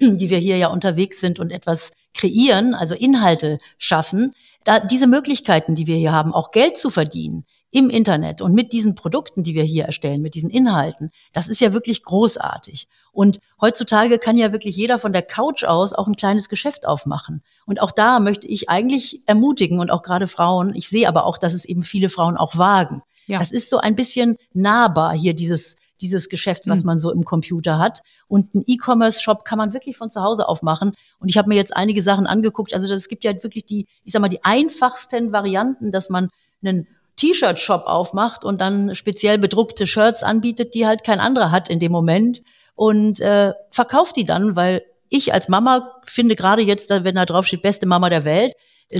[0.00, 4.32] die wir hier ja unterwegs sind und etwas kreieren, also Inhalte schaffen,
[4.64, 8.72] da diese Möglichkeiten, die wir hier haben, auch Geld zu verdienen im Internet und mit
[8.72, 12.88] diesen Produkten, die wir hier erstellen, mit diesen Inhalten, das ist ja wirklich großartig.
[13.12, 17.42] Und heutzutage kann ja wirklich jeder von der Couch aus auch ein kleines Geschäft aufmachen.
[17.66, 21.38] Und auch da möchte ich eigentlich ermutigen und auch gerade Frauen, ich sehe aber auch,
[21.38, 23.02] dass es eben viele Frauen auch wagen.
[23.26, 23.38] Ja.
[23.38, 26.86] Das ist so ein bisschen nahbar hier, dieses dieses Geschäft, was mhm.
[26.86, 28.00] man so im Computer hat.
[28.28, 30.94] Und ein E-Commerce-Shop kann man wirklich von zu Hause aufmachen.
[31.18, 32.74] Und ich habe mir jetzt einige Sachen angeguckt.
[32.74, 36.28] Also es gibt ja wirklich die, ich sag mal, die einfachsten Varianten, dass man
[36.62, 36.86] einen
[37.16, 41.92] T-Shirt-Shop aufmacht und dann speziell bedruckte Shirts anbietet, die halt kein anderer hat in dem
[41.92, 42.40] Moment
[42.74, 47.46] und äh, verkauft die dann, weil ich als Mama finde gerade jetzt, wenn da drauf
[47.46, 48.54] steht, beste Mama der Welt,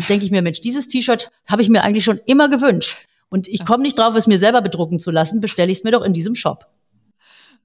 [0.08, 3.06] denke ich mir, Mensch, dieses T-Shirt habe ich mir eigentlich schon immer gewünscht.
[3.30, 5.92] Und ich komme nicht drauf, es mir selber bedrucken zu lassen, bestelle ich es mir
[5.92, 6.66] doch in diesem Shop.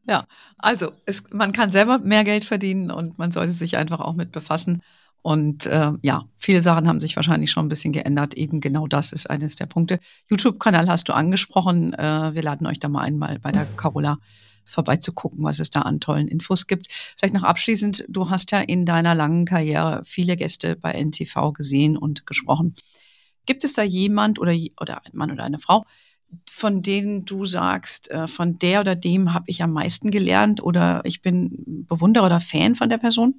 [0.08, 4.13] Ja, also es, man kann selber mehr Geld verdienen und man sollte sich einfach auch
[4.13, 4.82] mit befassen.
[5.24, 8.36] Und äh, ja, viele Sachen haben sich wahrscheinlich schon ein bisschen geändert.
[8.36, 9.98] Eben genau das ist eines der Punkte.
[10.30, 11.94] YouTube-Kanal hast du angesprochen.
[11.94, 14.20] Äh, wir laden euch da mal einmal bei der Carola
[14.65, 16.88] vorbeizugucken, was es da an tollen Infos gibt.
[17.18, 21.98] Vielleicht noch abschließend, du hast ja in deiner langen Karriere viele Gäste bei NTV gesehen
[21.98, 22.76] und gesprochen.
[23.46, 25.86] Gibt es da jemand oder, oder ein Mann oder eine Frau,
[26.50, 31.02] von denen du sagst, äh, von der oder dem habe ich am meisten gelernt oder
[31.04, 33.36] ich bin Bewunderer oder Fan von der Person?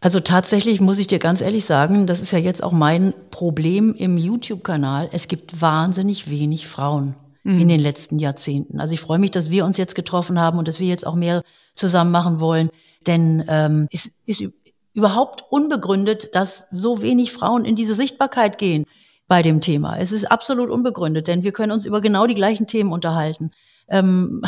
[0.00, 3.94] Also tatsächlich muss ich dir ganz ehrlich sagen, das ist ja jetzt auch mein Problem
[3.94, 5.08] im YouTube-Kanal.
[5.12, 7.60] Es gibt wahnsinnig wenig Frauen mhm.
[7.60, 8.80] in den letzten Jahrzehnten.
[8.80, 11.14] Also ich freue mich, dass wir uns jetzt getroffen haben und dass wir jetzt auch
[11.14, 11.42] mehr
[11.74, 12.68] zusammen machen wollen.
[13.06, 14.44] Denn ähm, es ist
[14.92, 18.84] überhaupt unbegründet, dass so wenig Frauen in diese Sichtbarkeit gehen
[19.26, 19.98] bei dem Thema.
[19.98, 23.50] Es ist absolut unbegründet, denn wir können uns über genau die gleichen Themen unterhalten.
[23.88, 24.42] Ähm,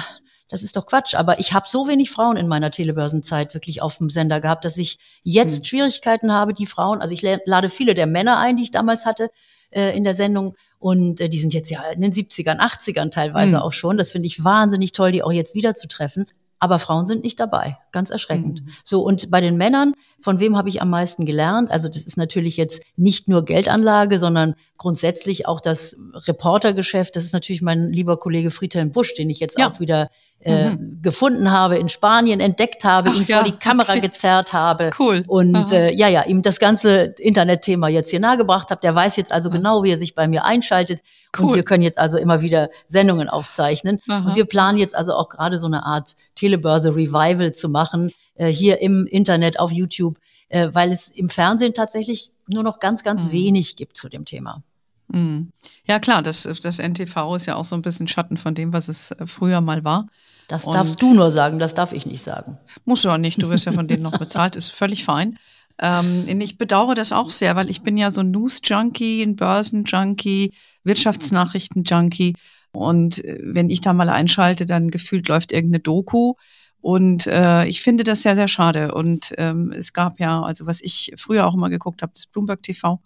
[0.49, 1.15] das ist doch Quatsch.
[1.15, 4.77] Aber ich habe so wenig Frauen in meiner Telebörsenzeit wirklich auf dem Sender gehabt, dass
[4.77, 5.65] ich jetzt hm.
[5.65, 9.31] Schwierigkeiten habe, die Frauen, also ich lade viele der Männer ein, die ich damals hatte
[9.71, 10.55] äh, in der Sendung.
[10.79, 13.63] Und äh, die sind jetzt ja in den 70ern, 80ern teilweise hm.
[13.63, 13.97] auch schon.
[13.97, 16.27] Das finde ich wahnsinnig toll, die auch jetzt wieder zu treffen.
[16.59, 17.79] Aber Frauen sind nicht dabei.
[17.93, 18.65] Ganz erschreckend.
[18.65, 18.71] Mhm.
[18.83, 21.71] So, und bei den Männern, von wem habe ich am meisten gelernt?
[21.71, 27.15] Also, das ist natürlich jetzt nicht nur Geldanlage, sondern grundsätzlich auch das Reportergeschäft.
[27.15, 29.71] Das ist natürlich mein lieber Kollege Friedhelm Busch, den ich jetzt ja.
[29.71, 30.11] auch wieder
[30.47, 31.03] äh, mhm.
[31.03, 34.01] gefunden habe, in Spanien entdeckt habe, Ach, ihn ja, vor die Kamera okay.
[34.01, 34.91] gezerrt habe.
[34.97, 35.25] Cool.
[35.27, 38.81] Und äh, ja, ja, ihm das ganze Internetthema jetzt hier nahegebracht habe.
[38.81, 41.01] Der weiß jetzt also genau, wie er sich bei mir einschaltet.
[41.37, 41.47] Cool.
[41.47, 44.01] Und wir können jetzt also immer wieder Sendungen aufzeichnen.
[44.09, 44.29] Aha.
[44.29, 48.47] Und wir planen jetzt also auch gerade so eine Art Telebörse Revival zu machen, äh,
[48.47, 53.25] hier im Internet, auf YouTube, äh, weil es im Fernsehen tatsächlich nur noch ganz, ganz
[53.25, 53.33] mhm.
[53.33, 54.63] wenig gibt zu dem Thema.
[55.09, 55.53] Mhm.
[55.87, 58.89] Ja klar, das, das NTV ist ja auch so ein bisschen Schatten von dem, was
[58.89, 60.07] es äh, früher mal war.
[60.49, 62.59] Das Und darfst du nur sagen, das darf ich nicht sagen.
[62.85, 65.39] Musst du auch nicht, du wirst ja von denen noch bezahlt, ist völlig fein.
[65.79, 70.53] Ähm, ich bedauere das auch sehr, weil ich bin ja so ein News-Junkie, ein Börsen-Junkie,
[70.85, 72.35] Wirtschaftsnachrichten-Junkie.
[72.73, 76.35] Und äh, wenn ich da mal einschalte, dann gefühlt läuft irgendeine Doku.
[76.81, 78.95] Und äh, ich finde das sehr, sehr schade.
[78.95, 82.63] Und ähm, es gab ja, also was ich früher auch immer geguckt habe, das Bloomberg
[82.63, 83.01] TV,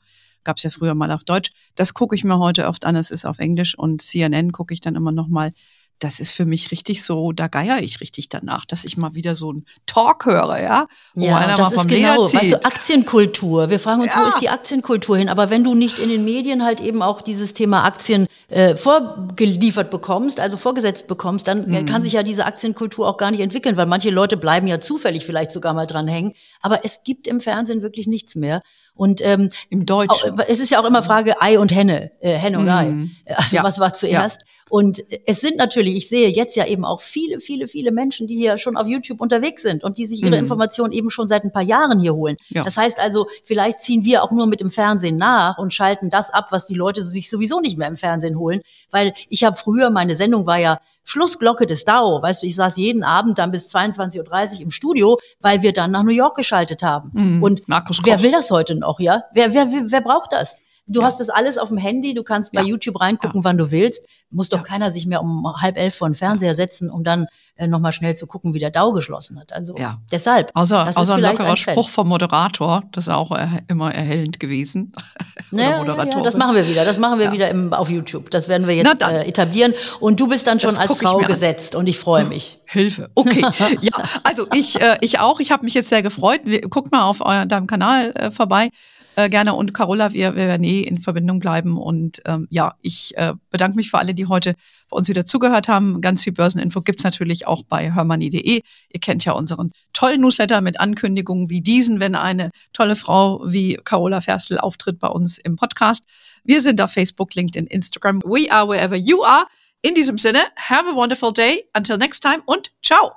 [0.45, 1.51] gab es ja früher mal auf Deutsch.
[1.75, 4.81] Das gucke ich mir heute oft an, es ist auf Englisch und CNN gucke ich
[4.81, 5.53] dann immer noch mal
[6.01, 9.35] das ist für mich richtig so, da geier ich richtig danach, dass ich mal wieder
[9.35, 10.87] so einen Talk höre, ja.
[11.15, 13.71] Wo ja, einer das mal vom ist genau, weißt du, Aktienkultur.
[13.71, 14.23] Wir fragen uns, ja.
[14.23, 15.29] wo ist die Aktienkultur hin?
[15.29, 19.91] Aber wenn du nicht in den Medien halt eben auch dieses Thema Aktien äh, vorgeliefert
[19.91, 21.87] bekommst, also vorgesetzt bekommst, dann mhm.
[21.87, 25.27] kann sich ja diese Aktienkultur auch gar nicht entwickeln, weil manche Leute bleiben ja zufällig
[25.27, 26.33] vielleicht sogar mal dran hängen.
[26.63, 28.63] Aber es gibt im Fernsehen wirklich nichts mehr.
[28.95, 30.39] Und ähm, im Deutschen.
[30.49, 32.87] es ist ja auch immer Frage Ei und Henne, äh, Henne und Ei.
[32.87, 33.11] Mhm.
[33.27, 33.63] Also ja.
[33.63, 34.43] was war zuerst?
[34.43, 34.47] Ja.
[34.71, 38.37] Und es sind natürlich, ich sehe jetzt ja eben auch viele, viele, viele Menschen, die
[38.37, 40.45] hier schon auf YouTube unterwegs sind und die sich ihre mhm.
[40.45, 42.37] Informationen eben schon seit ein paar Jahren hier holen.
[42.51, 42.63] Ja.
[42.63, 46.31] Das heißt also, vielleicht ziehen wir auch nur mit dem Fernsehen nach und schalten das
[46.31, 48.61] ab, was die Leute sich sowieso nicht mehr im Fernsehen holen.
[48.93, 52.23] Weil ich habe früher, meine Sendung war ja Schlussglocke des DAO.
[52.23, 55.91] Weißt du, ich saß jeden Abend dann bis 22.30 Uhr im Studio, weil wir dann
[55.91, 57.11] nach New York geschaltet haben.
[57.13, 57.43] Mhm.
[57.43, 59.25] Und wer will das heute noch, ja?
[59.33, 60.59] Wer, wer, wer, wer braucht das?
[60.91, 61.07] Du ja.
[61.07, 62.67] hast das alles auf dem Handy, du kannst bei ja.
[62.67, 63.45] YouTube reingucken, ja.
[63.45, 64.05] wann du willst.
[64.33, 67.27] Muss doch keiner sich mehr um halb elf vor den Fernseher setzen, um dann
[67.57, 69.53] äh, nochmal schnell zu gucken, wie der DAO geschlossen hat.
[69.53, 69.77] Also
[70.11, 70.51] deshalb.
[70.55, 74.41] Außer, das außer ein lockerer ein Spruch vom Moderator, das ist auch er, immer erhellend
[74.41, 74.93] gewesen.
[75.51, 76.85] naja, ja, das machen wir wieder.
[76.85, 78.31] Das machen wir wieder im, auf YouTube.
[78.31, 79.75] Das werden wir jetzt äh, etablieren.
[80.01, 82.61] Und du bist dann schon als Frau gesetzt und ich freue mich.
[82.67, 83.11] Hilfe.
[83.15, 83.45] Okay.
[83.81, 83.93] ja,
[84.25, 85.41] also ich, äh, ich auch.
[85.41, 86.41] Ich habe mich jetzt sehr gefreut.
[86.69, 88.71] Guckt mal auf eurem deinem Kanal äh, vorbei
[89.17, 89.55] äh, gerne.
[89.55, 91.79] Und Carola, wir, wir werden eh in Verbindung bleiben.
[91.79, 94.55] Und ähm, ja, ich äh, bedanke mich für alle, die heute
[94.89, 96.01] bei uns wieder zugehört haben.
[96.01, 98.63] Ganz viel Börseninfo gibt's natürlich auch bei hermoney.de.
[98.89, 103.79] Ihr kennt ja unseren tollen Newsletter mit Ankündigungen wie diesen, wenn eine tolle Frau wie
[103.85, 106.05] Carola Ferstl auftritt bei uns im Podcast.
[106.45, 108.23] Wir sind auf Facebook, LinkedIn, Instagram.
[108.25, 109.47] We are wherever you are.
[109.83, 111.65] In diesem Sinne, have a wonderful day.
[111.75, 113.13] Until next time und ciao.